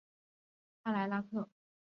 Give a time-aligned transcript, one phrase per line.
[0.83, 1.47] 帕莱拉克。